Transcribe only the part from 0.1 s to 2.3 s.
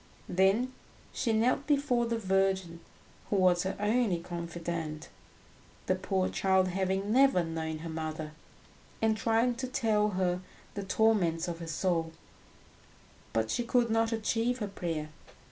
Then she knelt before the